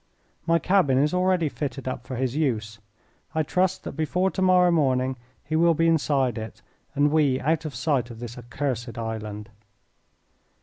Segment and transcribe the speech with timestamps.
[0.47, 2.79] My cabin is already fitted up for his use.
[3.35, 6.63] I trust that before to morrow morning he will be inside it,
[6.95, 9.51] and we out of sight of this accursed island."